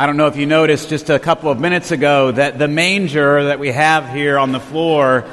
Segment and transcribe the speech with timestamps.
[0.00, 3.44] I don't know if you noticed just a couple of minutes ago that the manger
[3.44, 5.26] that we have here on the floor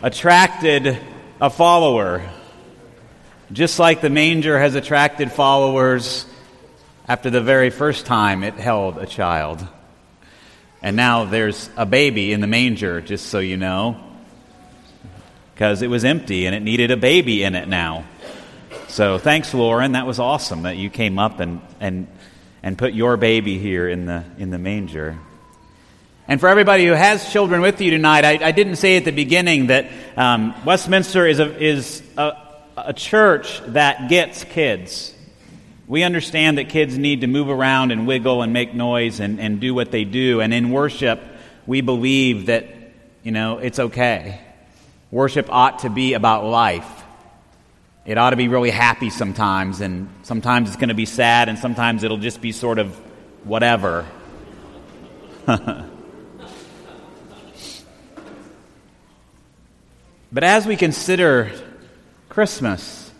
[0.00, 0.98] attracted
[1.38, 2.26] a follower.
[3.52, 6.24] Just like the manger has attracted followers
[7.06, 9.68] after the very first time it held a child.
[10.80, 14.00] And now there's a baby in the manger, just so you know,
[15.52, 18.06] because it was empty and it needed a baby in it now.
[18.88, 19.92] So thanks, Lauren.
[19.92, 22.06] That was awesome that you came up and, and
[22.62, 25.18] and put your baby here in the, in the manger.
[26.28, 29.12] And for everybody who has children with you tonight, I, I didn't say at the
[29.12, 32.32] beginning that um, Westminster is, a, is a,
[32.76, 35.14] a church that gets kids.
[35.86, 39.60] We understand that kids need to move around and wiggle and make noise and, and
[39.60, 40.40] do what they do.
[40.40, 41.22] And in worship,
[41.64, 42.66] we believe that,
[43.22, 44.40] you know, it's okay.
[45.12, 47.04] Worship ought to be about life.
[48.06, 51.58] It ought to be really happy sometimes, and sometimes it's going to be sad, and
[51.58, 52.94] sometimes it'll just be sort of
[53.42, 54.06] whatever.
[55.46, 55.90] but
[60.44, 61.50] as we consider
[62.28, 63.10] Christmas,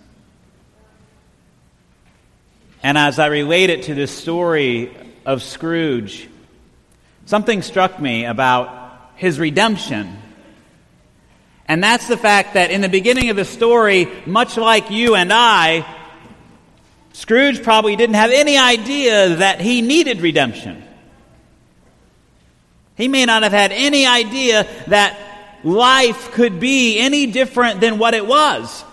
[2.84, 6.28] and as I relate it to this story of Scrooge,
[7.24, 10.16] something struck me about his redemption.
[11.68, 15.32] And that's the fact that in the beginning of the story, much like you and
[15.32, 15.84] I,
[17.12, 20.84] Scrooge probably didn't have any idea that he needed redemption.
[22.96, 25.18] He may not have had any idea that
[25.64, 28.84] life could be any different than what it was.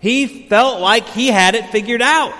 [0.00, 2.34] He felt like he had it figured out.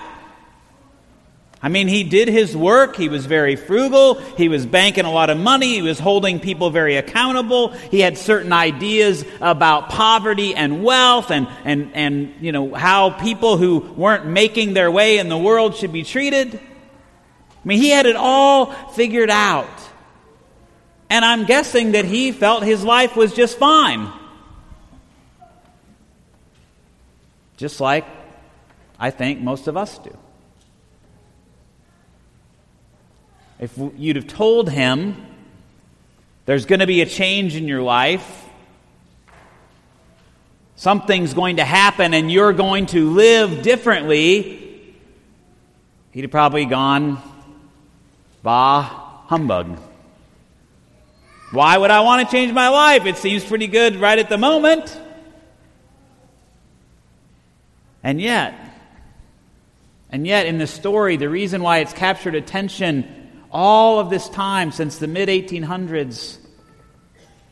[1.64, 2.96] I mean, he did his work.
[2.96, 4.14] He was very frugal.
[4.14, 5.74] He was banking a lot of money.
[5.74, 7.68] He was holding people very accountable.
[7.68, 13.58] He had certain ideas about poverty and wealth and, and, and you know, how people
[13.58, 16.52] who weren't making their way in the world should be treated.
[16.56, 19.68] I mean, he had it all figured out.
[21.08, 24.10] And I'm guessing that he felt his life was just fine.
[27.56, 28.04] Just like
[28.98, 30.16] I think most of us do.
[33.62, 35.24] If you'd have told him
[36.46, 38.44] there's going to be a change in your life,
[40.74, 44.96] something's going to happen and you're going to live differently,
[46.10, 47.22] he'd have probably gone,
[48.42, 48.82] bah,
[49.28, 49.78] humbug.
[51.52, 53.06] Why would I want to change my life?
[53.06, 55.00] It seems pretty good right at the moment.
[58.02, 58.54] And yet,
[60.10, 63.21] and yet, in the story, the reason why it's captured attention
[63.52, 66.38] all of this time since the mid 1800s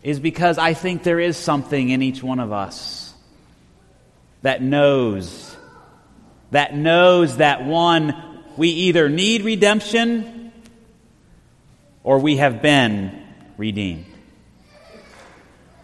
[0.03, 3.13] is because I think there is something in each one of us
[4.43, 5.55] that knows,
[6.51, 10.53] that knows that one, we either need redemption
[12.03, 13.27] or we have been
[13.59, 14.07] redeemed.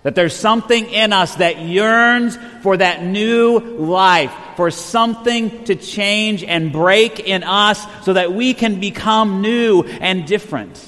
[0.06, 6.44] That there's something in us that yearns for that new life, for something to change
[6.44, 10.81] and break in us so that we can become new and different.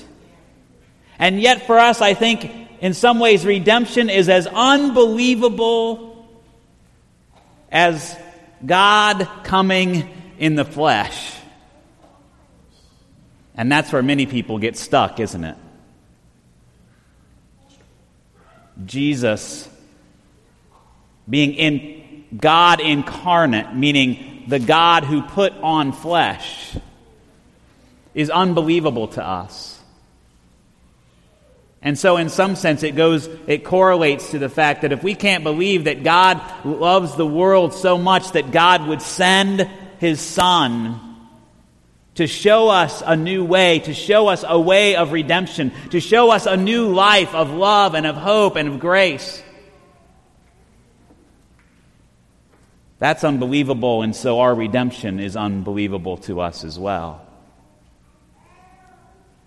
[1.18, 2.48] And yet, for us, I think
[2.80, 6.28] in some ways, redemption is as unbelievable
[7.72, 8.16] as
[8.64, 10.08] God coming
[10.38, 11.34] in the flesh.
[13.56, 15.56] And that's where many people get stuck, isn't it?
[18.84, 19.68] Jesus
[21.28, 26.76] being in God incarnate, meaning the God who put on flesh,
[28.14, 29.80] is unbelievable to us.
[31.80, 35.14] And so, in some sense, it goes, it correlates to the fact that if we
[35.14, 39.68] can't believe that God loves the world so much that God would send
[40.00, 41.07] his Son
[42.18, 46.32] to show us a new way, to show us a way of redemption, to show
[46.32, 49.40] us a new life of love and of hope and of grace.
[52.98, 57.24] That's unbelievable, and so our redemption is unbelievable to us as well.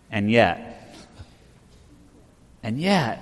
[0.10, 0.96] And yet,
[2.64, 3.22] and yet,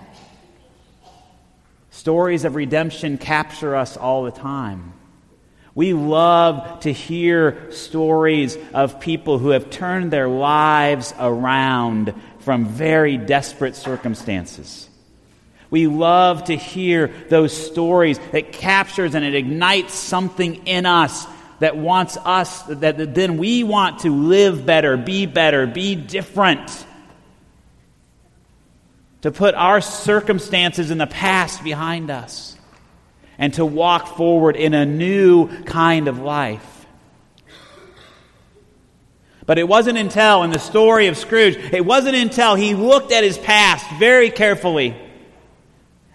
[1.90, 4.94] stories of redemption capture us all the time.
[5.80, 13.16] We love to hear stories of people who have turned their lives around from very
[13.16, 14.90] desperate circumstances.
[15.70, 21.26] We love to hear those stories that captures and it ignites something in us
[21.60, 26.86] that wants us, that then we want to live better, be better, be different.
[29.22, 32.58] To put our circumstances in the past behind us
[33.40, 36.86] and to walk forward in a new kind of life.
[39.48, 43.24] But it wasn't until, in the story of Scrooge, it wasn't until he looked at
[43.24, 44.96] his past very carefully.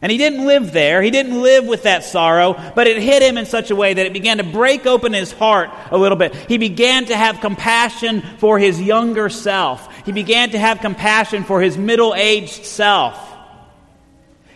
[0.00, 1.00] And he didn't live there.
[1.00, 4.04] He didn't live with that sorrow, but it hit him in such a way that
[4.04, 6.34] it began to break open his heart a little bit.
[6.34, 9.88] He began to have compassion for his younger self.
[10.04, 13.18] He began to have compassion for his middle aged self.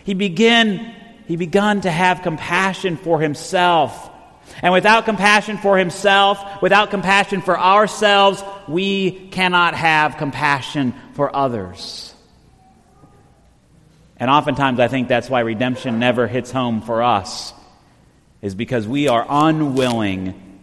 [0.04, 0.94] He began,
[1.28, 4.10] he began to have compassion for himself
[4.62, 12.14] and without compassion for himself, without compassion for ourselves, we cannot have compassion for others.
[14.16, 17.52] And oftentimes, I think that's why redemption never hits home for us,
[18.42, 20.60] is because we are unwilling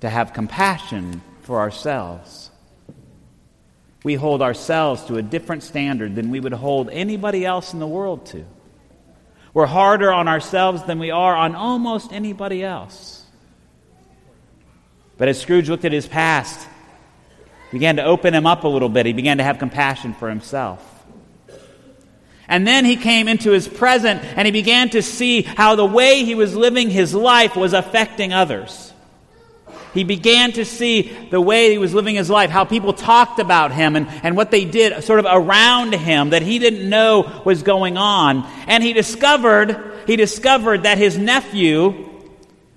[0.00, 2.50] to have compassion for ourselves.
[4.02, 7.86] We hold ourselves to a different standard than we would hold anybody else in the
[7.86, 8.44] world to.
[9.56, 13.24] We're harder on ourselves than we are on almost anybody else.
[15.16, 16.68] But as Scrooge looked at his past,
[17.72, 19.06] began to open him up a little bit.
[19.06, 20.84] He began to have compassion for himself.
[22.46, 26.22] And then he came into his present and he began to see how the way
[26.22, 28.92] he was living his life was affecting others.
[29.96, 33.72] He began to see the way he was living his life, how people talked about
[33.72, 37.62] him and, and what they did sort of around him that he didn't know was
[37.62, 38.46] going on.
[38.66, 42.10] And he discovered, he discovered that his nephew,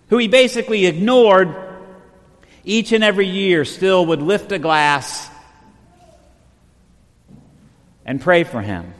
[0.07, 1.54] who he basically ignored,
[2.63, 5.30] each and every year still would lift a glass
[8.06, 8.94] and pray for him.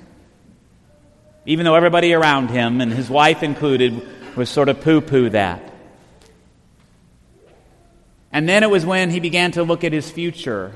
[1.46, 4.06] Even though everybody around him, and his wife included,
[4.36, 5.69] was sort of poo poo that.
[8.32, 10.74] And then it was when he began to look at his future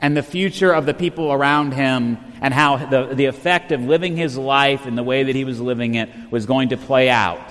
[0.00, 4.16] and the future of the people around him and how the, the effect of living
[4.16, 7.50] his life in the way that he was living it was going to play out.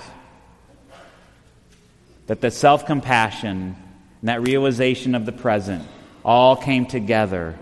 [2.26, 3.76] That the self compassion
[4.20, 5.86] and that realization of the present
[6.24, 7.58] all came together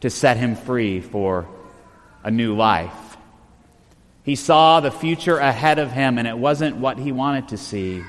[0.00, 1.48] to set him free for
[2.22, 3.16] a new life.
[4.22, 8.02] He saw the future ahead of him, and it wasn't what he wanted to see.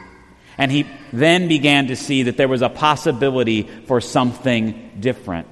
[0.57, 5.48] And he then began to see that there was a possibility for something different.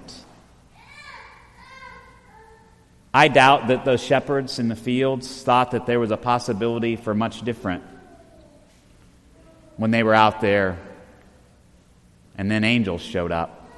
[3.13, 7.13] I doubt that those shepherds in the fields thought that there was a possibility for
[7.13, 7.83] much different
[9.77, 10.77] when they were out there
[12.37, 13.69] and then angels showed up.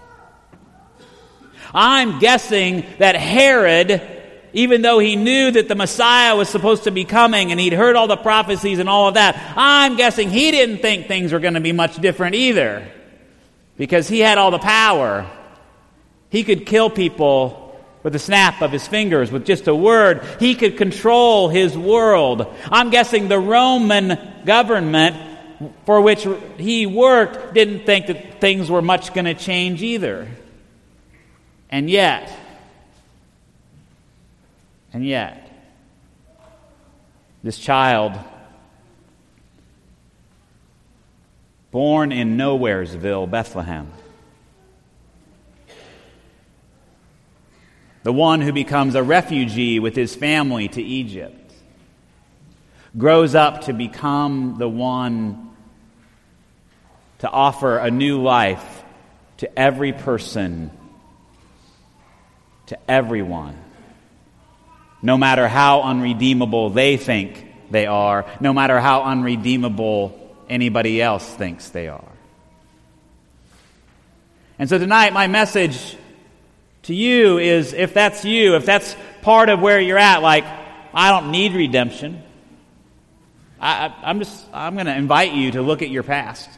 [1.74, 4.17] I'm guessing that Herod
[4.54, 7.96] even though he knew that the Messiah was supposed to be coming and he'd heard
[7.96, 11.56] all the prophecies and all of that, I'm guessing he didn't think things were going
[11.56, 12.88] to be much different either.
[13.78, 15.30] Because he had all the power.
[16.30, 17.64] He could kill people
[18.04, 20.24] with a snap of his fingers, with just a word.
[20.40, 22.48] He could control his world.
[22.72, 25.16] I'm guessing the Roman government
[25.86, 26.28] for which
[26.58, 30.28] he worked didn't think that things were much going to change either.
[31.70, 32.32] And yet,
[34.94, 35.52] and yet,
[37.44, 38.14] this child,
[41.72, 43.92] born in Nowheresville, Bethlehem,
[48.04, 51.54] the one who becomes a refugee with his family to Egypt,
[52.98, 55.52] grows up to become the one
[57.20, 58.84] to offer a new life
[59.38, 60.72] to every person,
[62.68, 63.58] to everyone
[65.02, 71.70] no matter how unredeemable they think they are, no matter how unredeemable anybody else thinks
[71.70, 72.12] they are.
[74.60, 75.98] And so tonight, my message
[76.84, 80.46] to you is if that's you, if that's part of where you're at, like,
[80.94, 82.24] I don't need redemption,
[83.60, 86.50] I, am just, I'm going to invite you to look at your past,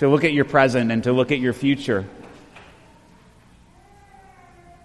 [0.00, 2.06] to look at your present, and to look at your future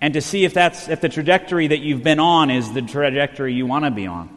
[0.01, 3.53] and to see if that's if the trajectory that you've been on is the trajectory
[3.53, 4.36] you want to be on.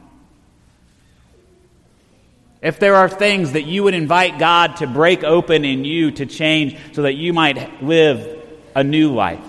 [2.61, 6.27] If there are things that you would invite God to break open in you to
[6.27, 8.43] change so that you might live
[8.75, 9.45] a new life,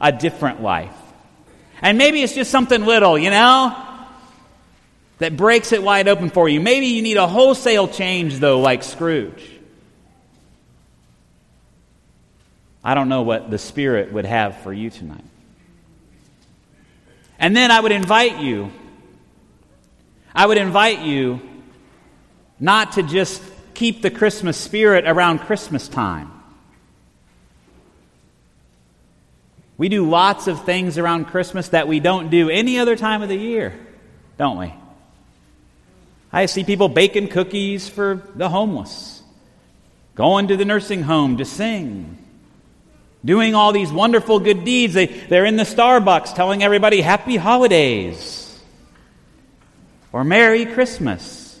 [0.00, 0.94] a different life.
[1.80, 3.74] And maybe it's just something little, you know,
[5.18, 6.60] that breaks it wide open for you.
[6.60, 9.50] Maybe you need a wholesale change, though, like Scrooge.
[12.84, 15.24] I don't know what the Spirit would have for you tonight.
[17.42, 18.70] And then I would invite you,
[20.32, 21.40] I would invite you
[22.60, 23.42] not to just
[23.74, 26.30] keep the Christmas spirit around Christmas time.
[29.76, 33.28] We do lots of things around Christmas that we don't do any other time of
[33.28, 33.74] the year,
[34.38, 34.72] don't we?
[36.32, 39.20] I see people baking cookies for the homeless,
[40.14, 42.21] going to the nursing home to sing,
[43.24, 44.94] doing all these wonderful good deeds.
[44.94, 48.60] They, they're in the Starbucks telling everybody happy holidays
[50.12, 51.60] or Merry Christmas.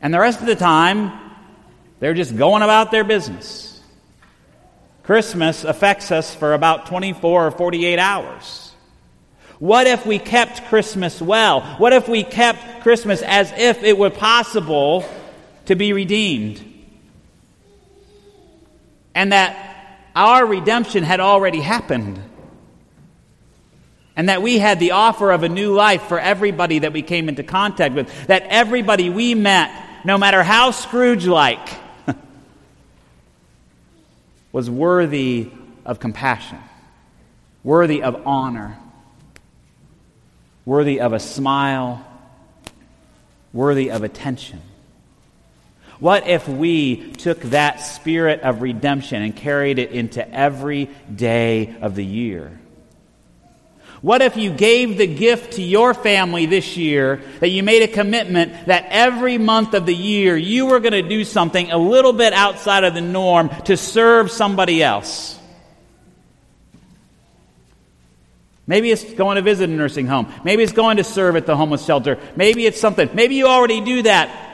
[0.00, 1.12] And the rest of the time,
[2.00, 3.80] they're just going about their business.
[5.02, 8.72] Christmas affects us for about 24 or 48 hours.
[9.58, 11.60] What if we kept Christmas well?
[11.78, 15.04] What if we kept Christmas as if it were possible
[15.66, 16.68] to be redeemed?
[19.14, 19.71] And that
[20.14, 22.20] our redemption had already happened.
[24.14, 27.28] And that we had the offer of a new life for everybody that we came
[27.28, 28.26] into contact with.
[28.26, 29.70] That everybody we met,
[30.04, 31.66] no matter how Scrooge like,
[34.52, 35.50] was worthy
[35.86, 36.58] of compassion,
[37.64, 38.78] worthy of honor,
[40.66, 42.06] worthy of a smile,
[43.52, 44.60] worthy of attention.
[46.02, 51.94] What if we took that spirit of redemption and carried it into every day of
[51.94, 52.58] the year?
[54.00, 57.86] What if you gave the gift to your family this year that you made a
[57.86, 62.12] commitment that every month of the year you were going to do something a little
[62.12, 65.38] bit outside of the norm to serve somebody else?
[68.66, 70.32] Maybe it's going to visit a nursing home.
[70.42, 72.18] Maybe it's going to serve at the homeless shelter.
[72.34, 73.08] Maybe it's something.
[73.14, 74.48] Maybe you already do that.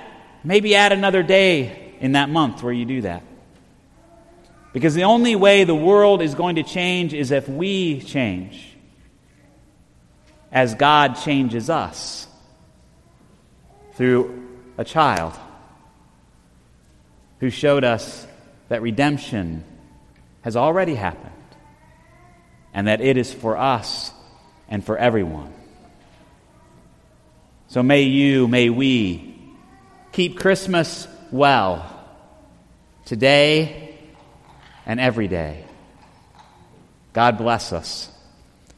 [0.44, 3.22] Maybe add another day in that month where you do that.
[4.72, 8.76] Because the only way the world is going to change is if we change
[10.52, 12.26] as God changes us
[13.94, 15.34] through a child
[17.40, 18.26] who showed us
[18.68, 19.64] that redemption
[20.42, 21.32] has already happened
[22.72, 24.12] and that it is for us
[24.68, 25.52] and for everyone.
[27.68, 29.27] So may you, may we
[30.12, 31.84] keep Christmas well
[33.04, 33.96] today
[34.86, 35.64] and every day.
[37.12, 38.10] God bless us,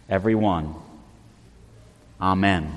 [0.08, 0.74] everyone.
[2.20, 2.72] Amen.